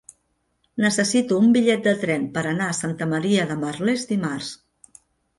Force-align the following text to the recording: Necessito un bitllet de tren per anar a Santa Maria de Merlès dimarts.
Necessito 0.83 1.35
un 1.41 1.51
bitllet 1.57 1.83
de 1.89 1.91
tren 2.03 2.25
per 2.37 2.43
anar 2.51 2.69
a 2.73 2.77
Santa 2.77 3.07
Maria 3.11 3.45
de 3.51 3.57
Merlès 3.65 4.07
dimarts. 4.13 4.49